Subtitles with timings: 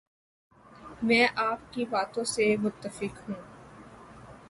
[1.03, 3.41] میں آپ کی باتوں سے متفق ہوں